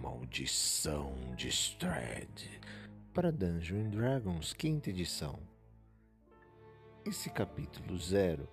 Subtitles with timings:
[0.00, 2.28] Maldição de Strad
[3.14, 5.38] para Dungeons Dragons quinta edição.
[7.04, 8.46] Esse capítulo zero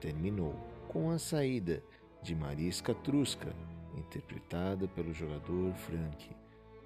[0.00, 0.54] terminou
[0.88, 1.82] com a saída
[2.22, 3.52] de Mariska Truska,
[3.96, 6.30] interpretada pelo jogador Frank,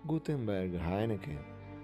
[0.04, 1.38] Gutenberg Heineken,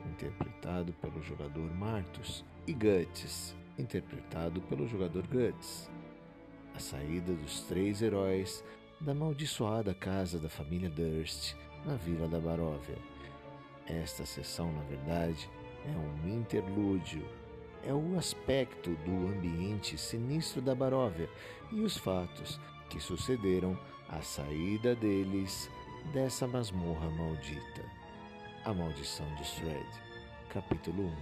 [0.06, 5.90] interpretado pelo jogador Martus, e Guts, interpretado pelo jogador Guts.
[6.74, 8.64] A saída dos três heróis
[9.00, 11.54] da amaldiçoada casa da família Durst
[11.84, 12.96] na vila da Baróvia.
[13.86, 15.48] Esta sessão, na verdade,
[15.84, 17.24] é um interlúdio.
[17.84, 21.28] É o aspecto do ambiente sinistro da Baróvia
[21.72, 23.76] e os fatos que sucederam
[24.08, 25.68] à saída deles
[26.12, 27.84] dessa masmorra maldita.
[28.64, 29.88] A Maldição de Shred,
[30.50, 31.12] capítulo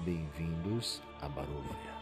[0.00, 0.04] 1.
[0.04, 1.97] Bem-vindos a Baróvia.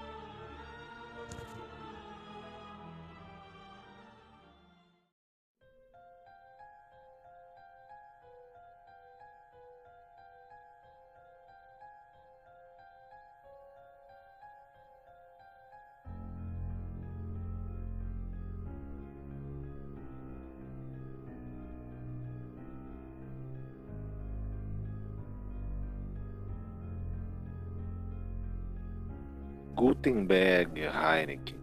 [29.76, 31.60] Gutenberg Heineken,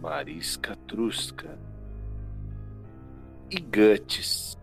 [0.00, 1.56] Mariska Truska
[3.48, 4.58] e Guts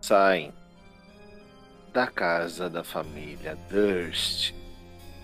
[0.00, 0.52] saem
[1.92, 4.54] da casa da família Durst,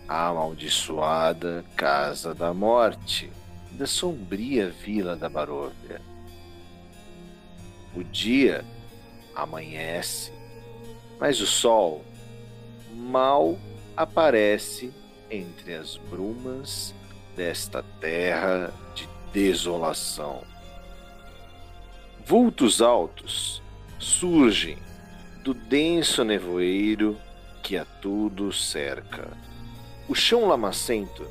[0.07, 3.29] a amaldiçoada Casa da Morte
[3.73, 6.01] da sombria Vila da Baróvia.
[7.97, 8.65] O dia
[9.35, 10.33] amanhece,
[11.19, 12.05] mas o sol
[12.95, 13.59] mal
[13.97, 15.02] aparece
[15.33, 16.95] entre as brumas
[17.35, 20.43] desta terra de desolação.
[22.25, 23.63] Vultos altos
[23.99, 24.77] surgem
[25.43, 27.19] do denso nevoeiro
[27.63, 29.29] que a tudo cerca.
[30.09, 31.27] O chão lamacento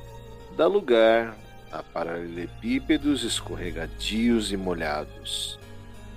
[0.58, 1.38] dá lugar
[1.72, 5.60] a paralelepípedos escorregadios e molhados.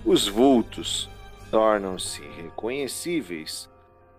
[0.05, 1.09] Os vultos
[1.51, 3.69] tornam-se reconhecíveis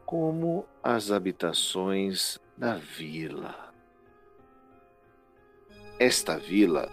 [0.05, 3.55] como as habitações da vila.
[5.99, 6.89] Esta vila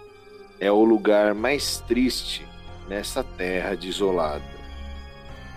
[0.59, 2.47] é o lugar mais triste
[2.89, 4.45] nessa terra desolada.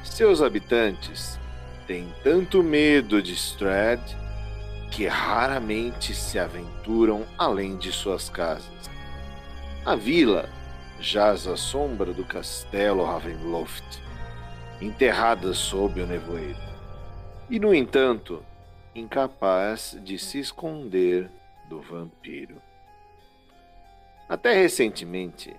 [0.03, 1.39] Seus habitantes
[1.87, 4.01] têm tanto medo de Strad
[4.91, 8.65] que raramente se aventuram além de suas casas.
[9.85, 10.49] A vila
[10.99, 14.01] jaz à sombra do castelo Ravenloft,
[14.81, 16.74] enterrada sob o nevoeiro.
[17.49, 18.43] E, no entanto,
[18.95, 21.29] incapaz de se esconder
[21.69, 22.61] do vampiro.
[24.27, 25.55] Até recentemente,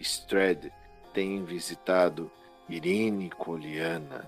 [0.00, 0.66] Strad
[1.14, 2.30] tem visitado
[2.68, 4.26] Irene Coliana,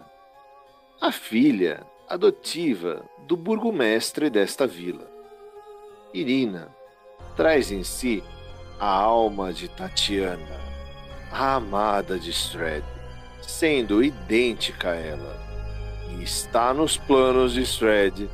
[1.01, 5.11] a filha adotiva do burgomestre desta vila.
[6.13, 6.69] Irina
[7.37, 8.23] traz em si
[8.79, 10.61] a alma de Tatiana,
[11.31, 12.85] a amada de Strad,
[13.41, 15.50] sendo idêntica a ela,
[16.23, 18.29] está nos planos de Strad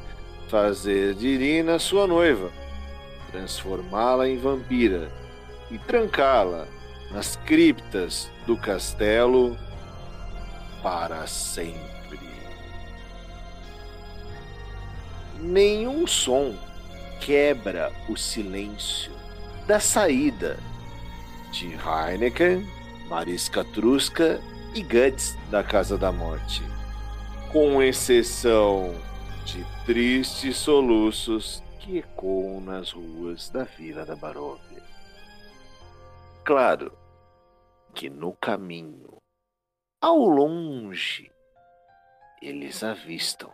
[0.49, 2.51] fazer de Irina sua noiva,
[3.31, 5.11] transformá-la em vampira
[5.71, 6.67] e trancá-la
[7.11, 9.57] nas criptas do castelo
[10.83, 12.21] para sempre.
[15.41, 16.55] Nenhum som
[17.21, 19.13] quebra o silêncio
[19.67, 20.59] da saída
[21.51, 22.67] de Heineken,
[23.09, 24.41] Mariska Truska
[24.75, 26.63] e Guts da Casa da Morte,
[27.53, 28.95] com exceção
[29.45, 34.83] de tristes soluços que ecoam nas ruas da Vila da Baróvia.
[36.45, 36.93] Claro
[37.95, 39.17] que no caminho,
[40.01, 41.31] ao longe,
[42.43, 43.51] eles avistam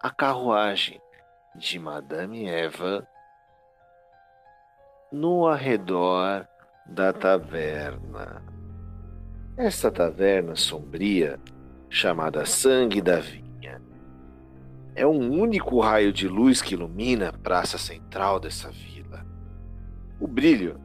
[0.00, 1.00] a carruagem
[1.54, 3.06] de Madame Eva
[5.10, 6.46] no arredor
[6.86, 8.42] da taverna.
[9.56, 11.40] Esta taverna sombria,
[11.90, 13.48] chamada Sangue da Vida,
[14.94, 19.24] é um único raio de luz que ilumina a praça central dessa vila.
[20.18, 20.80] O brilho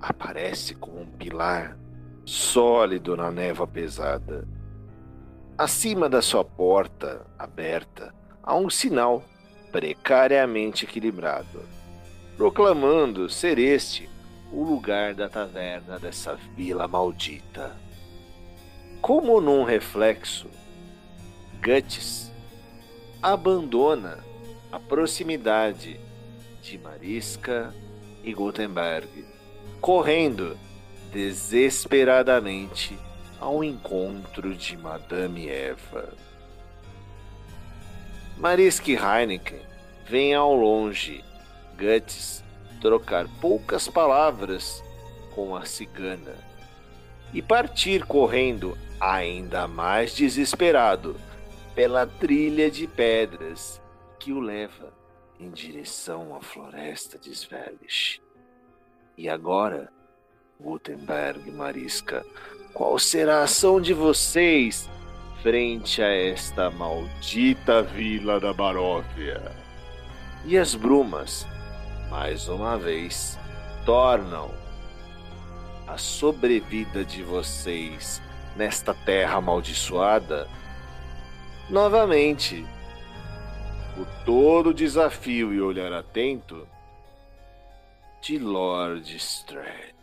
[0.00, 1.78] aparece como um pilar
[2.24, 4.46] sólido na névoa pesada.
[5.56, 8.12] Acima da sua porta aberta
[8.42, 9.22] há um sinal
[9.70, 11.62] precariamente equilibrado,
[12.36, 14.08] proclamando ser este
[14.52, 17.76] o lugar da taverna dessa vila maldita.
[19.00, 20.46] Como num reflexo,
[21.62, 22.30] Guts
[23.22, 24.18] abandona
[24.70, 25.98] a proximidade
[26.62, 27.74] de Mariska
[28.22, 29.08] e Gutenberg,
[29.80, 30.54] correndo
[31.10, 32.96] desesperadamente
[33.40, 36.12] ao encontro de Madame Eva.
[38.36, 39.62] Mariski Heineken
[40.06, 41.24] vem ao longe,
[41.78, 42.44] Guts
[42.82, 44.84] trocar poucas palavras
[45.34, 46.49] com a cigana
[47.32, 51.16] e partir correndo ainda mais desesperado
[51.74, 53.80] pela trilha de pedras
[54.18, 54.92] que o leva
[55.38, 58.20] em direção à floresta de Svelish.
[59.16, 59.90] E agora,
[60.60, 62.24] Gutenberg Marisca,
[62.74, 64.88] qual será a ação de vocês
[65.42, 69.40] frente a esta maldita vila da Baróvia?
[70.44, 71.46] E as brumas,
[72.10, 73.38] mais uma vez,
[73.86, 74.50] tornam
[75.92, 78.22] a sobrevida de vocês
[78.56, 80.48] nesta terra amaldiçoada
[81.68, 82.64] novamente
[83.98, 86.66] o todo desafio e olhar atento
[88.22, 89.94] de Lord Strad.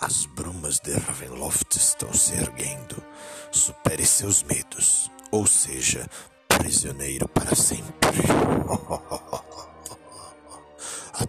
[0.00, 3.02] As brumas de Ravenloft estão se erguendo.
[3.50, 6.06] Supere seus medos, ou seja,
[6.46, 8.10] prisioneiro para sempre.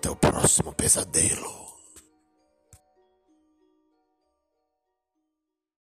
[0.06, 1.65] Até o próximo pesadelo.